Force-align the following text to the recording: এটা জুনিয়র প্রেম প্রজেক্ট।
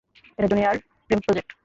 এটা 0.37 0.47
জুনিয়র 0.51 0.75
প্রেম 1.07 1.19
প্রজেক্ট। 1.25 1.51